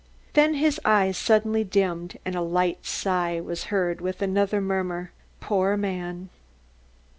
[0.33, 5.77] Then his eyes suddenly dimmed and a light sigh was heard, with another murmur, "Poor
[5.77, 6.29] man."